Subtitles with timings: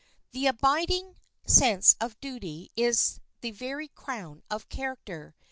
[0.31, 1.15] The abiding
[1.45, 5.35] sense of duty is the very crown of character.